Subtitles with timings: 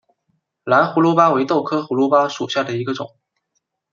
[0.63, 3.11] 蓝胡卢巴为豆科胡卢巴属下的一个种。